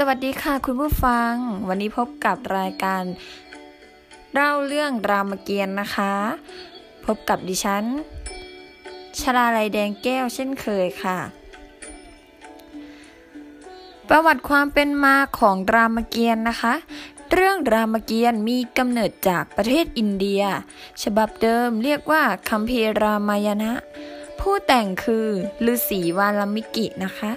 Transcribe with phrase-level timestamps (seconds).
[0.00, 1.32] สวัสดีค่ะคุณผู้ฟัง
[1.68, 3.02] วันนี้พบกับรายการ
[4.32, 6.12] เล่าเรื่องรามเกียรติ์นะคะ
[7.04, 7.84] พบกับดิฉัน
[9.20, 11.18] ชลาลัยแดงแก้วเช่นเคยค่ะ
[14.08, 16.74] ประวัติความเป็นมาของรามเกียรติ์นะคะ
[17.32, 20.42] เรื่องรามเกียรติ์มีกำเนิดจากประเทศอินเดีย
[21.02, 23.72] ฉบับเดิมเรียกว่าคัมภีร์รามายณะ
[24.50, 25.28] ผู้แต่งคือ
[25.72, 27.30] ฤาษีวาลมิกินะคะ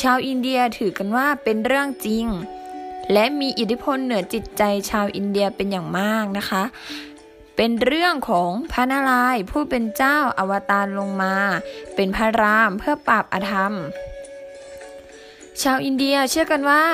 [0.00, 2.26] ชาวอินเดียถือกันว่าเป็นเรื่องจริง
[3.12, 6.62] และมีอิทธิพลเหนือจิตใจชาวอินเดียเป็นอย่างมากนะคะ
[7.56, 11.34] เป็นเรื่องของพระนารายณ์ผู้เป็นเจ้าอวตารลงมา
[11.94, 13.74] เป็นพระรามเพื่อปราบอธรรม
[15.62, 16.84] ชาวอินเดียเชื่อกันว่า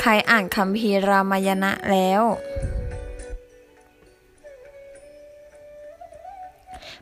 [0.00, 2.22] ใครอ่านคัมภีร์รามายณะแล้ว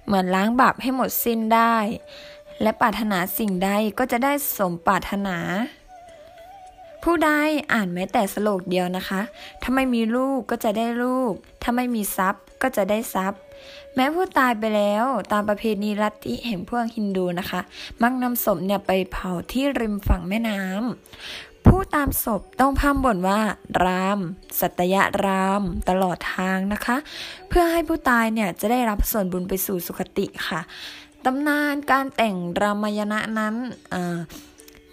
[0.06, 1.76] เหมือนล้างบาปให้หมดสิ้นได้
[2.62, 5.36] และปรารถนาสิ่งใดก็จะได้สมปรารถนา
[7.02, 7.30] ผู้ใด
[7.72, 9.20] อ่านแม้แต่สโลกเดียวนะคะ
[9.62, 13.40] ถ้าไม่มีลูกก็จะได้ลูก ถ้าไม่มีทรัพย์ก็จะได้ทรัพย์
[13.94, 17.60] แม้ผู้ตายไปแล้วตามประเพณีลัทธิแห่งพวกฮินดูนะคะ
[18.02, 23.40] มักนำศพเนี่ยไปเผาที่ริมฝั่งแม่น้ำผู้ตามศพต้องพามบ่นว่า
[23.84, 24.18] ราม
[24.60, 26.96] สัตยราม ตลอดทางนะคะ
[27.48, 30.60] เพื่อให้ผู้ตายเนี่ยจะได้รับส่วนบุญไปสู่สุคติค่ะ
[31.24, 33.54] ตำนานการแต่งรามายณะนั้น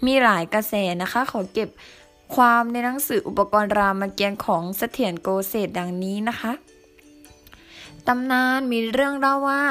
[0.06, 1.68] มีหลายกระแสนะคะ ขอเก็บ
[2.34, 6.52] ความในหนังสืออุปกรณ์รามเกียรติของเสถียรโกเศษดังนี้นะคะ
[8.08, 9.64] ตำนานมีเรื่องเล่าว่า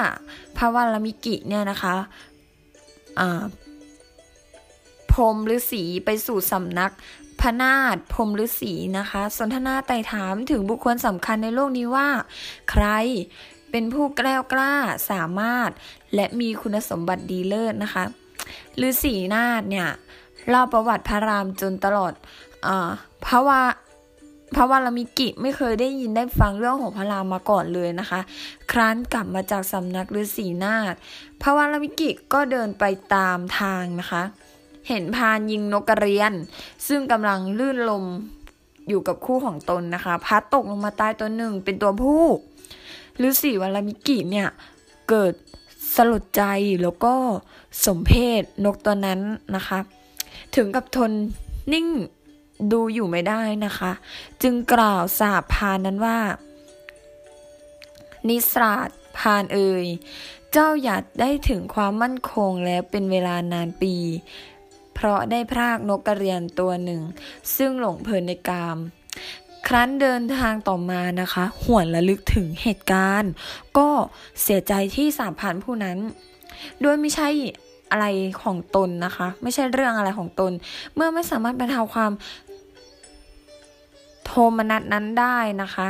[0.58, 1.96] พระวรมิกิเนี่ยนะคะ
[5.12, 6.94] พรมฤาษีไปสู่สำนัก
[7.42, 12.08] พนาฏพรมฤาษีนะคะ สนทนาไต่ถามถึงบุคคลสำคัญในโลกนี้ว่า
[12.72, 12.86] ใคร
[13.72, 14.74] เป็นผู้แกล้วกล้า
[15.12, 15.70] สามารถ
[16.16, 18.04] และมีคุณสมบัติดีเลิศนะคะ
[18.88, 19.90] ฤาษีนาฏเนี่ย
[20.50, 22.14] เล่าประวัติพระรามจนตลอด
[22.68, 22.70] อ
[23.26, 23.62] พระว่า
[24.56, 28.20] พระวรมิกิไม่เคยได้ยินได้ฟังเรื่องของพระรามมาก่อนเลยนะคะ
[28.72, 30.94] ครั้นกลับมาจากสำนักฤาษีนาฏ
[31.42, 32.84] พระวรมิกิก็เดินไป
[33.16, 34.24] ตามทางนะคะ
[34.88, 36.34] เห็นพานยิงนกกระเรียน
[36.88, 38.06] ซึ่งกำลังลื่นลม
[38.90, 42.26] อยู่กับคู่ของตนนะคะ พัดตกลงมาใต้ตัวหนึ่งเป็นตัวผู้
[43.28, 44.48] ฤาษีวลามิกิเนี่ย
[45.10, 45.34] เกิด
[45.96, 46.44] สลดใจ
[46.82, 47.14] แล้วก็
[47.86, 48.12] สมเพ
[48.42, 49.20] ศนกตัวนั้น
[49.56, 49.80] นะคะ
[50.56, 51.12] ถึงกับทน
[51.74, 51.88] นิ่ง
[52.72, 53.92] ดูอยู่ไม่ได้นะคะ
[54.42, 56.20] จึงกล่าวสาบพานนั้นว่า
[58.30, 59.86] นิสราดพานเอ่ย
[60.52, 63.96] เจ้าอยากได้ถึงความมั่นคงแล้วเป็นเวลานานปี
[64.94, 67.02] เพราะได้พรากนกกระเรียนตัวหนึ่ง
[67.56, 68.78] ซึ่งหลงเพลินในกาม
[69.68, 73.32] ครั้นเดินทางต่อมานะคะ หวนระลึกถึงเหตุการณ์
[73.78, 73.90] ก็
[74.42, 75.98] เสียใจที่สามผ่านผู้นั้น
[76.82, 77.30] โดยไม่ใช่
[77.94, 78.08] อะไร
[78.44, 80.52] ของตนนะคะ ไม่ใช่เรื่องอะไรของตน
[80.96, 82.12] เมื่อไม่สามารถบรรเทาความ
[84.26, 85.88] โทมนัสนั้นได้นะคะ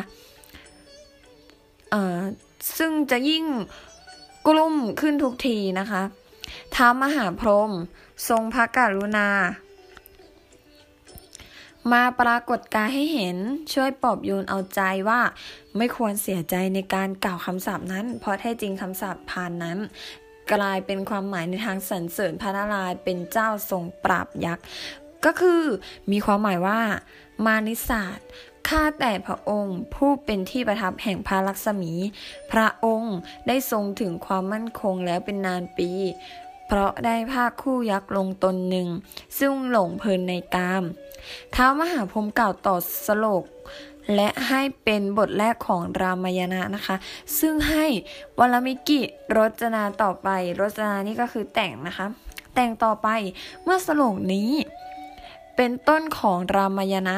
[1.93, 2.21] อ่า
[2.77, 3.45] ซึ่งจะยิ่ง
[4.47, 6.01] กลุ่มขึ้นทุกทีนะคะ
[6.75, 7.71] ท้ามหาพรหม
[8.29, 9.29] ทรงพระกรุณา
[11.91, 13.37] มาปรากฏกายให้เห็น
[13.73, 15.19] ช่วยปลอบโยนเอาใจว่า
[15.77, 19.77] ไม่ควรเสียใจในการกล่าวคำสาปนั้น เพราะแท้จริงคำสาปพานนั้น
[20.53, 24.65] กลายเป็นความหมายในทางสรรเสริญพระนารายณ์เป็นเจ้าทรงปราบยักษ์
[25.25, 25.61] ก็คือ
[26.11, 26.79] มีความหมายว่า
[27.45, 28.19] มานิสาส
[28.67, 31.93] ข้าแต่พระองค์ผู้เป็นที่ประทับแห่งพระลักษมี
[32.51, 33.15] พระองค์
[33.47, 35.89] ได้ทรงถึงความมั่นคงแล้วเป็นนานปี
[36.67, 38.87] เพราะได้ภาคคู่ยักษ์ลงตนหนึ่ง
[39.39, 40.83] ซึ่งหลงเพลินในกาม
[41.55, 43.43] ท้าวมหาพรมกล่าวต่อสโลก
[44.15, 46.95] และให้เป็นบทแรกของรามายณะนะคะ
[47.39, 47.85] ซึ่งให้
[48.39, 49.01] วลมิกิ
[49.37, 52.07] รจนาต่อไป รจนานี่ก็คือแต่งนะคะ
[52.55, 53.09] แต่งต่อไป
[53.63, 54.49] เมื่อสโลกนี้
[55.55, 57.17] เป็นต้นของรามายณะ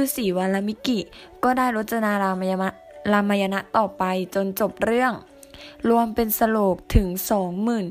[0.00, 0.98] ฤาษีวลมิกิ
[1.44, 2.68] ก็ได้รจนารามายณะ
[3.12, 4.04] รามายณะต่อไป
[4.34, 5.12] จนจบเรื่อง
[5.88, 7.86] รวมเป็นสโลกถึงสองหมื่น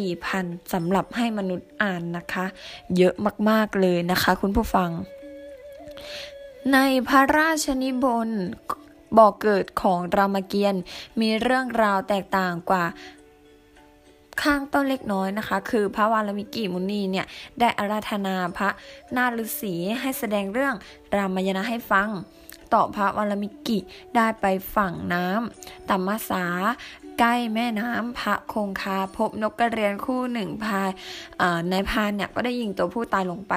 [0.00, 2.46] 4,000สำหรับให้มนุษย์อ่านนะคะ
[2.96, 3.14] เยอะ
[3.48, 4.90] มากๆเลยนะคะคุณผู้ฟัง
[6.72, 6.78] ใน
[7.08, 8.28] พระราชนิบน
[9.18, 10.82] บอกเกิดของรามเกียรติ์
[11.20, 12.84] มีเรื่องราวแตกต่างกว่า
[14.42, 17.26] ข้างต้นเล็กน้อยนะคะ คือพระวาลมิกิมุนีเนี่ย
[17.60, 18.68] ได้อาราธนาพระ
[19.16, 20.74] นาฤษีให้แสดงเรื่อง
[21.16, 22.08] รามายณะให้ฟัง
[22.72, 23.78] ต่อพระวาลมิกิ
[24.16, 26.44] ได้ไปฝั่งน้ำตัมมาสา
[27.18, 30.90] ใกล้แม่น้ำพระคงคาพบนกกระเรียนคู่หนึ่งพาย
[31.70, 33.54] ในพานเนี่ย ก็ได้ยิงตัวผู้ตายลงไป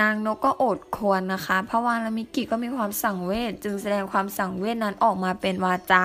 [0.00, 6.04] นางนกก็อดควรนะคะเพราะว่าลามิกิก็มีความสั่งเวทจึงแสดงความสั่งเวทนั้นออกมาเป็นวาจา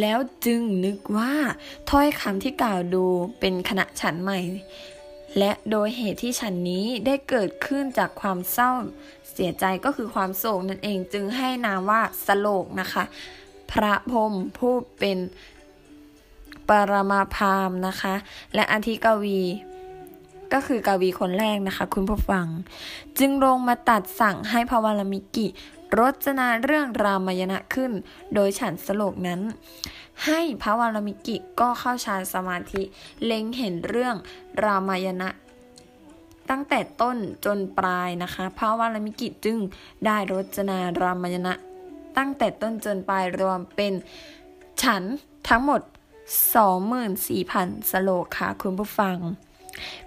[0.00, 1.32] แล้วจึงนึกว่า
[1.90, 3.04] ถ้อยคำที่กล่าวดู
[3.40, 4.38] เป็นคณะฉันใหม่
[5.38, 8.70] และโดยเหตุที่ฉันนี้ได้เกิดขึ้นจากความเศร้า
[9.32, 13.04] เสียใจก็คือความโศกนั่นเองจึงให้นามว่าสโลกนะคะ
[13.70, 15.18] พระพรมผู้เป็น
[16.68, 18.14] ปรมาพามนะคะ
[18.54, 19.40] และอธิกวี
[20.58, 22.46] ก็คือกวีคนแรกนะคะ คุณผู้ฟัง
[23.18, 25.46] จึงลงมาตรัสสั่งให้พระวาลมิกิ
[25.98, 27.92] รจนาเรื่องรามายณะขึ้น
[28.34, 29.40] โดยฉันท์โศลกนั้น
[30.24, 32.82] ให้พระวาลมิกิก็เข้าฌานสมาธิ
[33.24, 34.16] เล็งเห็นเรื่อง
[34.64, 35.28] รามายณะ
[36.50, 39.58] ตั้งแต่ต้นจนปลายนะคะ พระวาลมิกิจึง
[40.06, 41.54] ได้รจนารามายณะ
[42.16, 43.92] ตั้งแต่ต้นจนปลายรวมเป็น
[44.82, 45.02] ฉัน
[45.48, 45.80] ทั้งหมด
[46.66, 49.18] 24,000 สโลกค่ะคุณผู้ฟัง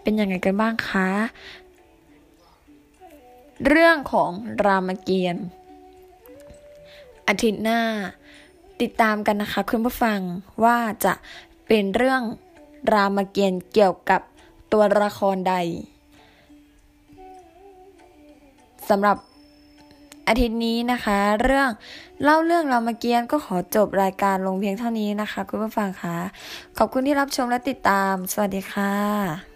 [0.01, 1.09] เป็นยังไงกันบ้างคะ
[3.67, 4.31] เรื่องของ
[4.65, 5.45] รามเกียรติ์
[7.27, 7.81] อาทิตย์หน้า
[8.81, 10.19] ติดตามกันนะคะคุณผู้ฟัง
[10.63, 11.13] ว่าจะ
[11.67, 12.21] เป็นเรื่อง
[12.93, 14.21] รามเกียรติ์เกี่ยวกับ
[14.71, 15.55] ตัวละครใด
[18.89, 19.17] สำหรับ
[20.27, 21.69] อาทิตย์นี้นะคะ เรื่อง
[22.23, 26.17] เล่าเรื่องรามเกียรติ์ก็ขอจบรายการลงเพียงเท่านี้นะคะ คุณผู้ฟังคะ
[26.77, 29.48] ขอบคุณที่รับชมและติดตาม สวัสดีค่ะ